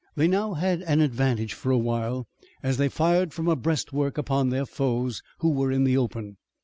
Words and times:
They 0.15 0.27
now 0.27 0.55
had 0.55 0.81
an 0.81 0.99
advantage 0.99 1.53
for 1.53 1.69
a 1.71 1.77
while, 1.77 2.27
as 2.63 2.77
they 2.77 2.89
fired 2.89 3.33
from 3.35 3.47
a 3.47 3.55
breastwork 3.55 4.17
upon 4.17 4.49
their 4.49 4.65
foes, 4.65 5.21
who 5.41 5.51
were 5.51 5.71
in 5.71 5.83
the 5.83 5.95
open. 5.95 6.37